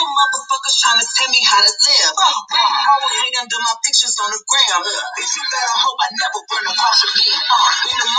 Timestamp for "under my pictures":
3.36-4.16